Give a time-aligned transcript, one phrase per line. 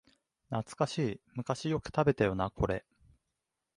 [0.49, 2.83] 懐かしい、昔よく食べたよなこれ